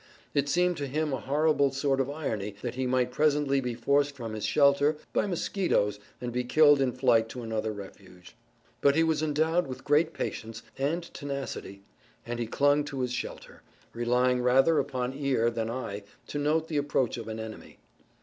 It 0.33 0.49
seemed 0.49 0.77
to 0.77 0.87
him 0.87 1.13
a 1.13 1.19
horrible 1.19 1.71
sort 1.71 2.01
of 2.01 2.09
irony 2.09 2.55
that 2.63 2.73
he 2.73 2.87
might 2.87 3.11
presently 3.11 3.61
be 3.61 3.75
forced 3.75 4.15
from 4.15 4.33
his 4.33 4.43
shelter 4.47 4.97
by 5.13 5.27
mosquitoes 5.27 5.99
and 6.19 6.31
be 6.33 6.43
killed 6.43 6.81
in 6.81 6.91
flight 6.91 7.29
to 7.29 7.43
another 7.43 7.71
refuge. 7.71 8.35
But 8.81 8.95
he 8.95 9.03
was 9.03 9.21
endowed 9.21 9.67
with 9.67 9.83
great 9.83 10.11
patience 10.13 10.63
and 10.75 11.03
tenacity 11.03 11.83
and 12.25 12.39
he 12.39 12.47
clung 12.47 12.83
to 12.85 13.01
his 13.01 13.13
shelter, 13.13 13.61
relying 13.93 14.41
rather 14.41 14.79
upon 14.79 15.13
ear 15.13 15.51
than 15.51 15.69
eye 15.69 16.01
to 16.29 16.39
note 16.39 16.67
the 16.67 16.77
approach 16.77 17.17
of 17.17 17.27
an 17.27 17.39
enemy. 17.39 17.77